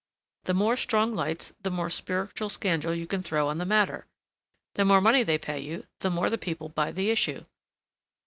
The 0.45 0.55
more 0.55 0.77
strong 0.77 1.13
lights, 1.13 1.53
the 1.61 1.69
more 1.69 1.91
spiritual 1.91 2.49
scandal 2.49 2.95
you 2.95 3.05
can 3.05 3.21
throw 3.21 3.47
on 3.49 3.59
the 3.59 3.67
matter, 3.67 4.07
the 4.73 4.83
more 4.83 4.99
money 4.99 5.21
they 5.21 5.37
pay 5.37 5.59
you, 5.59 5.85
the 5.99 6.09
more 6.09 6.31
the 6.31 6.39
people 6.39 6.69
buy 6.69 6.91
the 6.91 7.11
issue. 7.11 7.45